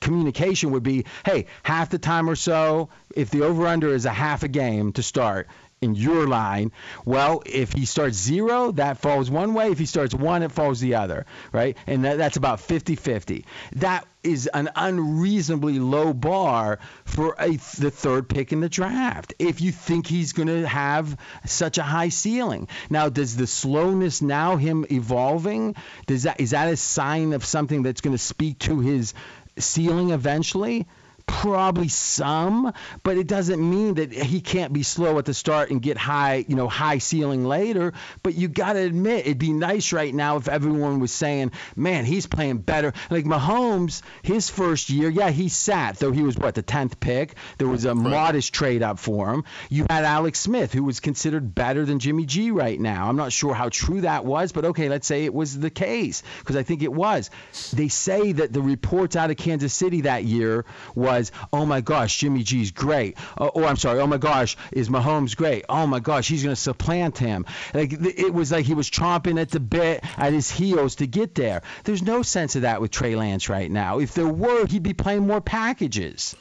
[0.01, 4.11] communication would be, hey, half the time or so, if the over under is a
[4.11, 5.49] half a game to start,
[5.85, 6.72] in your line.
[7.05, 9.70] Well, if he starts zero, that falls one way.
[9.70, 11.76] If he starts one, it falls the other, right?
[11.87, 13.45] And that, that's about 50 50.
[13.76, 19.61] That is an unreasonably low bar for a, the third pick in the draft if
[19.61, 22.68] you think he's going to have such a high ceiling.
[22.89, 25.76] Now, does the slowness now him evolving,
[26.07, 29.12] does that is that a sign of something that's going to speak to his
[29.59, 30.86] ceiling eventually?
[31.26, 32.72] Probably some,
[33.02, 36.44] but it doesn't mean that he can't be slow at the start and get high,
[36.48, 37.92] you know, high ceiling later.
[38.22, 42.04] But you got to admit, it'd be nice right now if everyone was saying, "Man,
[42.04, 46.54] he's playing better." Like Mahomes, his first year, yeah, he sat though he was what
[46.54, 47.34] the tenth pick.
[47.58, 49.44] There was a modest trade up for him.
[49.68, 53.08] You had Alex Smith, who was considered better than Jimmy G right now.
[53.08, 56.22] I'm not sure how true that was, but okay, let's say it was the case
[56.38, 57.30] because I think it was.
[57.72, 60.64] They say that the reports out of Kansas City that year
[60.94, 61.13] was,
[61.52, 63.16] oh my gosh, Jimmy G's great.
[63.38, 65.64] Oh, oh I'm sorry, oh my gosh, is Mahomes great?
[65.68, 67.46] Oh my gosh, he's going to supplant him.
[67.72, 71.34] Like it was like he was chomping at the bit at his heels to get
[71.34, 71.62] there.
[71.84, 73.98] There's no sense of that with Trey Lance right now.
[73.98, 76.36] If there were, he'd be playing more packages.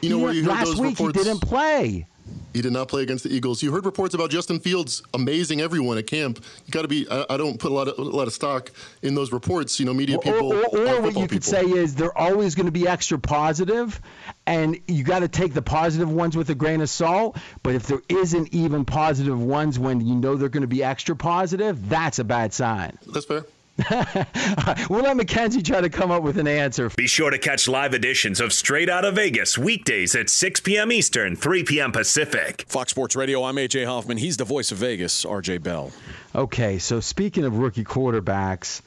[0.00, 1.18] You know He- where you heard last those week reports?
[1.18, 2.06] he didn't play.
[2.54, 3.62] He did not play against the Eagles.
[3.62, 6.42] You heard reports about Justin Fields amazing everyone at camp.
[6.66, 7.06] You got to be.
[7.08, 8.70] I, I don't put a lot of a lot of stock
[9.02, 9.78] in those reports.
[9.78, 10.52] You know, media Or, people.
[10.52, 11.42] or, or are what you could people.
[11.42, 14.00] say is they're always going to be extra positive,
[14.46, 17.36] and you got to take the positive ones with a grain of salt.
[17.62, 21.14] But if there isn't even positive ones when you know they're going to be extra
[21.14, 22.98] positive, that's a bad sign.
[23.12, 23.44] That's fair.
[24.90, 26.90] we'll let Mackenzie try to come up with an answer.
[26.90, 30.90] Be sure to catch live editions of Straight Out of Vegas weekdays at 6 p.m.
[30.90, 31.92] Eastern, 3 p.m.
[31.92, 32.64] Pacific.
[32.68, 34.18] Fox Sports Radio, I'm AJ Hoffman.
[34.18, 35.92] He's the voice of Vegas, RJ Bell.
[36.34, 38.82] Okay, so speaking of rookie quarterbacks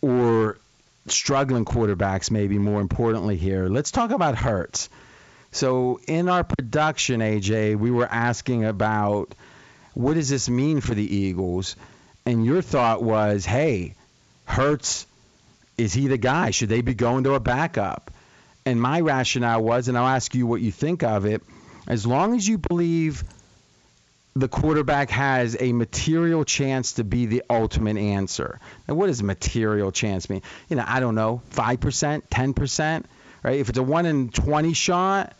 [0.00, 0.58] or
[1.08, 4.88] struggling quarterbacks, maybe more importantly here, let's talk about Hurts.
[5.52, 9.34] So in our production, AJ, we were asking about
[9.94, 11.76] what does this mean for the Eagles,
[12.24, 13.94] and your thought was, hey,
[14.46, 15.06] Hurts,
[15.76, 16.50] is he the guy?
[16.50, 18.10] Should they be going to a backup?
[18.64, 21.42] And my rationale was, and I'll ask you what you think of it,
[21.86, 23.22] as long as you believe
[24.34, 28.60] the quarterback has a material chance to be the ultimate answer.
[28.86, 30.42] Now, what does material chance mean?
[30.68, 33.04] You know, I don't know, 5%, 10%,
[33.42, 33.58] right?
[33.58, 35.34] If it's a 1 in 20 shot,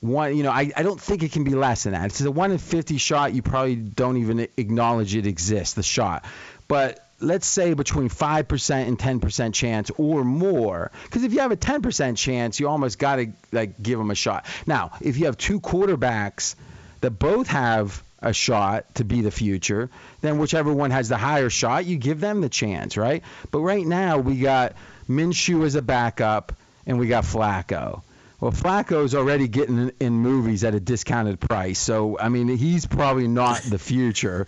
[0.00, 2.06] one, you know, I, I don't think it can be less than that.
[2.06, 5.82] If it's a 1 in 50 shot, you probably don't even acknowledge it exists, the
[5.82, 6.24] shot.
[6.68, 10.90] But let's say between 5% and 10% chance or more.
[11.04, 14.14] Because if you have a 10% chance, you almost got to like give them a
[14.14, 14.46] shot.
[14.66, 16.54] Now, if you have two quarterbacks
[17.00, 19.90] that both have a shot to be the future,
[20.20, 23.22] then whichever one has the higher shot, you give them the chance, right?
[23.50, 24.74] But right now we got
[25.08, 26.52] Minshew as a backup
[26.86, 28.02] and we got Flacco.
[28.40, 32.86] Well, Flacco's already getting in, in movies at a discounted price, so I mean he's
[32.86, 34.46] probably not the future.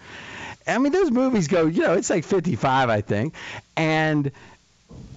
[0.70, 3.34] I mean those movies go, you know, it's like 55, I think,
[3.76, 4.30] and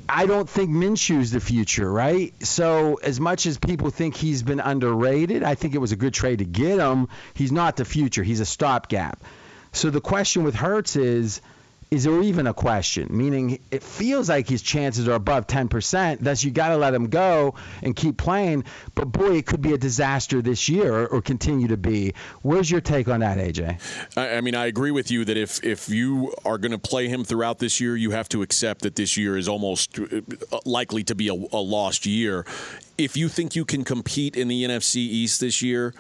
[0.08, 2.34] I don't think Minshew's the future, right?
[2.46, 6.14] So as much as people think he's been underrated, I think it was a good
[6.14, 7.08] trade to get him.
[7.34, 8.24] He's not the future.
[8.24, 9.24] He's a stopgap.
[9.72, 11.42] So the question with Hurts is,
[11.92, 13.08] is there even a question?
[13.12, 16.20] Meaning it feels like his chances are above 10%.
[16.20, 18.66] Thus you got to let him go and keep playing.
[18.96, 22.14] But boy, it could be a disaster this year or, or continue to be.
[22.42, 23.80] Where's your take on that, AJ?
[24.18, 27.08] I, I mean, I agree with you that if if you are going to play
[27.08, 30.22] him throughout this year, you have to accept that this year is almost uh,
[30.66, 32.46] likely to be a, a lost year.
[32.98, 35.94] If you think you can compete in the NFC East this year,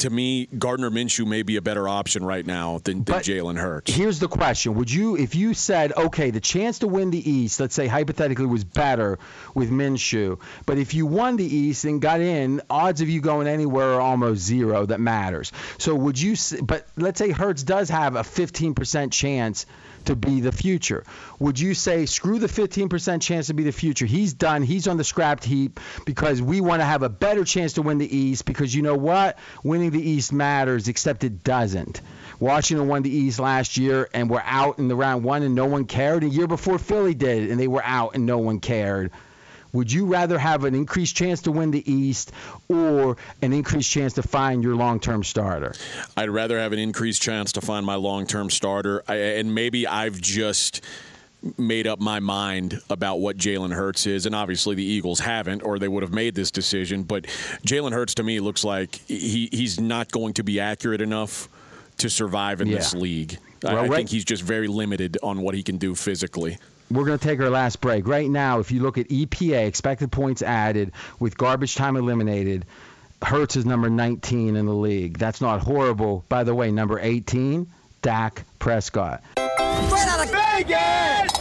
[0.00, 3.92] to me, Gardner Minshew may be a better option right now than, than Jalen Hurts.
[3.92, 7.60] Here's the question: Would you, if you said, okay, the chance to win the East,
[7.60, 9.18] let's say hypothetically, was better
[9.54, 13.46] with Minshew, but if you won the East and got in, odds of you going
[13.46, 14.86] anywhere are almost zero.
[14.86, 15.52] That matters.
[15.78, 16.36] So would you?
[16.62, 19.66] But let's say Hurts does have a 15% chance
[20.06, 21.04] to be the future.
[21.38, 24.06] Would you say screw the 15% chance to be the future?
[24.06, 24.62] He's done.
[24.62, 27.98] He's on the scrapped heap because we want to have a better chance to win
[27.98, 29.38] the East because you know what?
[29.62, 32.00] Winning the East matters, except it doesn't.
[32.38, 35.66] Washington won the East last year and were out in the round one and no
[35.66, 36.24] one cared.
[36.24, 39.10] A year before Philly did and they were out and no one cared.
[39.72, 42.32] Would you rather have an increased chance to win the East
[42.68, 45.74] or an increased chance to find your long-term starter?
[46.16, 49.02] I'd rather have an increased chance to find my long term starter.
[49.06, 50.80] I, and maybe I've just
[51.56, 54.26] made up my mind about what Jalen Hurts is.
[54.26, 57.02] And obviously the Eagles haven't, or they would have made this decision.
[57.02, 57.24] But
[57.66, 61.48] Jalen Hurts to me looks like he, he's not going to be accurate enough
[61.98, 63.00] to survive in this Yeah.
[63.00, 63.38] league.
[63.64, 66.58] I, Well, I right- think he's just very limited on what he can do physically.
[66.90, 68.08] We're going to take our last break.
[68.08, 72.66] Right now, if you look at EPA, expected points added, with garbage time eliminated,
[73.22, 75.18] Hurts is number 19 in the league.
[75.18, 76.24] That's not horrible.
[76.28, 77.66] By the way, number 18,
[78.02, 79.22] Dak Prescott.
[79.36, 81.32] Straight out of Vegas!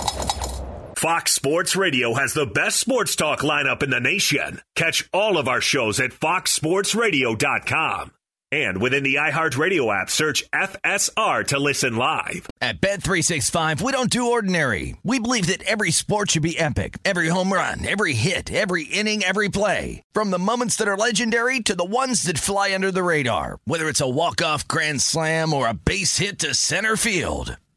[0.98, 4.60] Fox Sports Radio has the best sports talk lineup in the nation.
[4.76, 8.12] Catch all of our shows at foxsportsradio.com.
[8.52, 12.50] And within the iHeartRadio app, search FSR to listen live.
[12.60, 14.98] At Bet365, we don't do ordinary.
[15.04, 16.98] We believe that every sport should be epic.
[17.06, 20.04] Every home run, every hit, every inning, every play.
[20.14, 23.60] From the moments that are legendary to the ones that fly under the radar.
[23.64, 27.56] Whether it's a walk-off grand slam or a base hit to center field.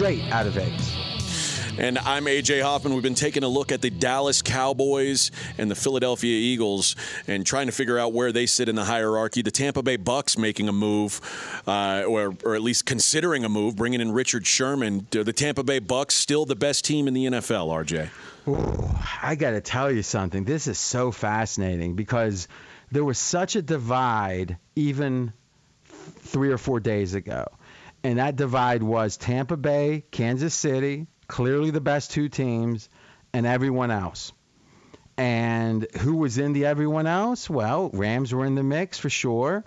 [0.00, 1.78] Straight out of Vegas.
[1.78, 2.94] And I'm AJ Hoffman.
[2.94, 6.96] We've been taking a look at the Dallas Cowboys and the Philadelphia Eagles
[7.26, 9.42] and trying to figure out where they sit in the hierarchy.
[9.42, 11.20] The Tampa Bay Bucks making a move,
[11.66, 15.06] uh, or, or at least considering a move, bringing in Richard Sherman.
[15.10, 18.08] The Tampa Bay Bucks still the best team in the NFL, RJ?
[18.48, 20.44] Ooh, I got to tell you something.
[20.44, 22.48] This is so fascinating because
[22.90, 25.34] there was such a divide even
[25.84, 27.48] three or four days ago.
[28.02, 32.88] And that divide was Tampa Bay, Kansas City, clearly the best two teams,
[33.32, 34.32] and everyone else.
[35.16, 37.50] And who was in the everyone else?
[37.50, 39.64] Well, Rams were in the mix for sure.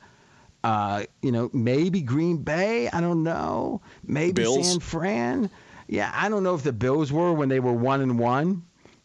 [0.64, 2.90] Uh, you know, maybe Green Bay.
[2.90, 3.82] I don't know.
[4.04, 4.72] Maybe Bills.
[4.72, 5.50] San Fran.
[5.88, 8.64] Yeah, I don't know if the Bills were when they were one and one.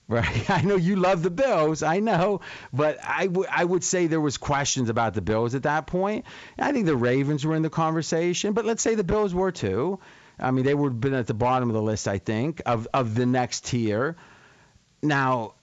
[0.08, 0.48] Right.
[0.50, 1.82] I know you love the Bills.
[1.82, 2.40] I know,
[2.72, 6.24] but I, w- I would say there was questions about the Bills at that point.
[6.58, 10.00] I think the Ravens were in the conversation, but let's say the Bills were too.
[10.40, 12.88] I mean, they would have been at the bottom of the list, I think, of
[12.94, 14.16] of the next tier.
[15.02, 15.54] Now,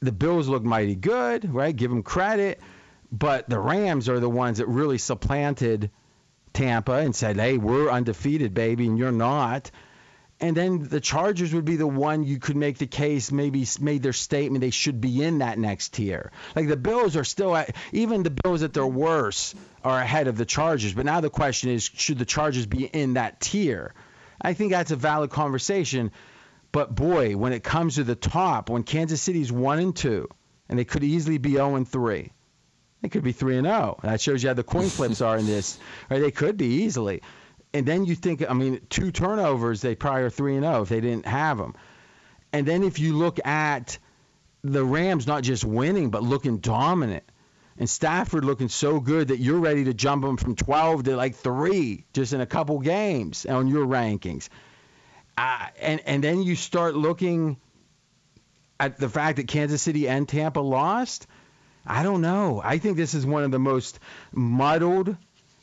[0.00, 1.74] the Bills look mighty good, right?
[1.74, 2.60] Give them credit,
[3.12, 5.90] but the Rams are the ones that really supplanted
[6.52, 9.70] Tampa and said, "Hey, we're undefeated, baby, and you're not."
[10.38, 14.02] And then the Chargers would be the one you could make the case maybe made
[14.02, 16.30] their statement they should be in that next tier.
[16.54, 20.36] Like the Bills are still at, even the Bills at their worst are ahead of
[20.36, 20.92] the Chargers.
[20.92, 23.94] But now the question is should the Chargers be in that tier?
[24.40, 26.12] I think that's a valid conversation.
[26.70, 30.28] But boy, when it comes to the top, when Kansas City's 1 and 2
[30.68, 32.30] and they could easily be 0 and 3.
[33.02, 33.98] They could be 3 and 0.
[34.02, 35.78] That shows you how the coin flips are in this.
[36.10, 36.20] Right?
[36.20, 37.22] They could be easily
[37.76, 40.88] and then you think, I mean, two turnovers, they probably are three and zero if
[40.88, 41.74] they didn't have them.
[42.50, 43.98] And then if you look at
[44.64, 47.24] the Rams, not just winning but looking dominant,
[47.76, 51.34] and Stafford looking so good that you're ready to jump them from 12 to like
[51.34, 54.48] three just in a couple games on your rankings.
[55.36, 57.58] Uh, and and then you start looking
[58.80, 61.26] at the fact that Kansas City and Tampa lost.
[61.86, 62.62] I don't know.
[62.64, 64.00] I think this is one of the most
[64.32, 65.14] muddled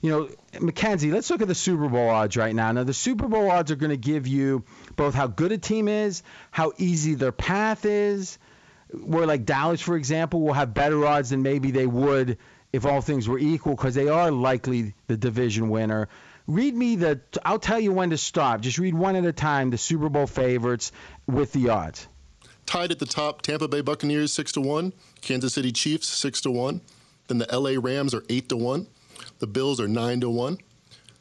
[0.04, 0.30] you know,
[0.60, 2.74] Mackenzie, let's look at the Super Bowl odds right now.
[2.74, 4.66] Now, the Super Bowl odds are going to give you
[4.98, 8.38] both how good a team is, how easy their path is.
[8.92, 12.38] Where, like Dallas, for example, will have better odds than maybe they would
[12.74, 16.10] if all things were equal because they are likely the division winner.
[16.48, 18.60] Read me the, I'll tell you when to stop.
[18.60, 20.92] Just read one at a time the Super Bowl favorites
[21.28, 22.10] with the odds.
[22.66, 24.92] Tied at the top, Tampa Bay Buccaneers six to one,
[25.22, 26.82] Kansas City Chiefs six to one.
[27.30, 28.88] Then the LA Rams are eight to one.
[29.44, 30.58] The Bills are nine to one.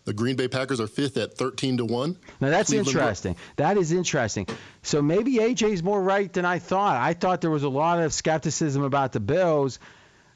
[0.05, 2.17] The Green Bay Packers are fifth at thirteen to one.
[2.41, 3.37] Now that's Cleveland- interesting.
[3.57, 4.47] That is interesting.
[4.85, 6.99] So maybe AJ's more right than I thought.
[7.03, 9.81] I thought there was a lot of skepticism about the Bills.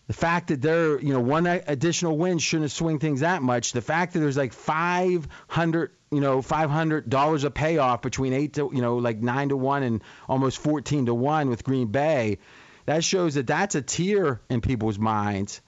[0.09, 3.71] The fact that they're, you know, one additional win shouldn't swing things that much.
[3.71, 8.69] The fact that there's like 500, you know, 500 dollars a payoff between eight to,
[8.75, 12.39] you know, like nine to one and almost 14 to one with Green Bay,
[12.87, 15.61] that shows that that's a tier in people's minds.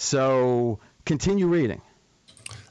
[0.00, 0.78] So
[1.08, 1.80] continue reading.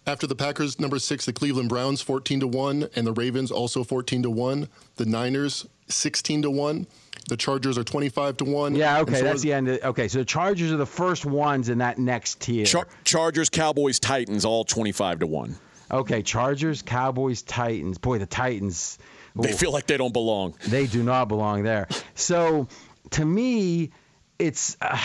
[0.06, 3.84] After the Packers, number six, the Cleveland Browns, 14 to 1, and the Ravens also
[3.84, 4.70] 14 to 1.
[4.96, 6.88] The Niners, 16 to 1.
[7.28, 8.76] The Chargers are 25 to 1.
[8.76, 9.68] Yeah, okay, so that's the end.
[9.68, 12.66] Of, okay, so the Chargers are the first ones in that next tier.
[12.66, 15.56] Char- Chargers, Cowboys, Titans, all 25 to 1.
[15.92, 17.98] Okay, Chargers, Cowboys, Titans.
[17.98, 19.00] Boy, the Titans.
[19.36, 20.56] They feel like they don't belong.
[20.68, 21.88] They do not belong there.
[22.16, 22.68] So,
[23.12, 23.92] to me,
[24.40, 24.78] it's.
[24.80, 24.98] Uh,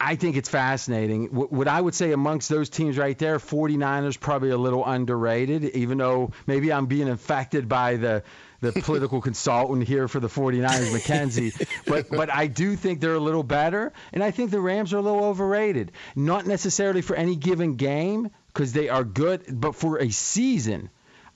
[0.00, 1.26] I think it's fascinating.
[1.26, 5.98] What, I would say amongst those teams right there, 49ers probably a little underrated, even
[5.98, 8.22] though maybe I'm being infected by the
[8.60, 11.52] the political consultant here for the 49ers, Mackenzie.
[11.86, 14.98] But but I do think they're a little better, and I think the Rams are
[14.98, 15.92] a little overrated.
[16.14, 20.90] Not necessarily for any given game because they are good, but for a season.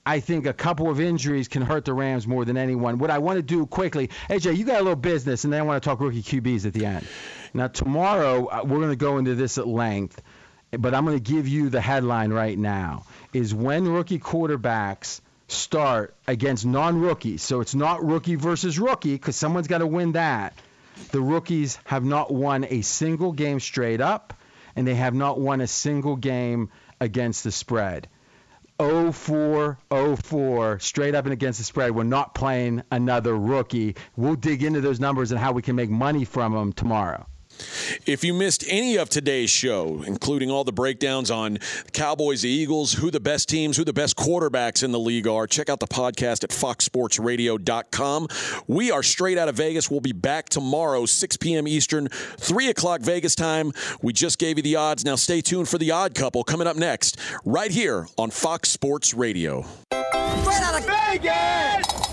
[0.05, 2.97] I think a couple of injuries can hurt the Rams more than anyone.
[2.97, 5.63] What I want to do quickly, AJ, you got a little business, and then I
[5.63, 7.07] want to talk rookie QBs at the end.
[7.53, 10.21] Now, tomorrow, uh, we're going to go into this at length,
[10.71, 16.15] but I'm going to give you the headline right now is when rookie quarterbacks start
[16.27, 17.41] against non-rookies.
[17.41, 20.53] So it's not rookie versus rookie because someone's got to win that.
[21.11, 24.33] The rookies have not won a single game straight up,
[24.75, 28.07] and they have not won a single game against the spread.
[28.79, 31.91] 04 04 straight up and against the spread.
[31.91, 33.95] We're not playing another rookie.
[34.15, 37.27] We'll dig into those numbers and how we can make money from them tomorrow.
[38.05, 41.59] If you missed any of today's show, including all the breakdowns on
[41.91, 45.69] Cowboys, Eagles, who the best teams, who the best quarterbacks in the league are, check
[45.69, 48.27] out the podcast at foxsportsradio.com.
[48.67, 49.89] We are straight out of Vegas.
[49.89, 51.67] We'll be back tomorrow, 6 p.m.
[51.67, 53.71] Eastern, 3 o'clock Vegas time.
[54.01, 55.05] We just gave you the odds.
[55.05, 59.13] Now stay tuned for the odd couple coming up next, right here on Fox Sports
[59.13, 59.65] Radio.
[59.91, 62.12] Straight out of Vegas!